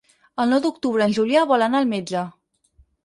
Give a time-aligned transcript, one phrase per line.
[0.43, 2.25] El nou d'octubre en Julià vol anar al metge.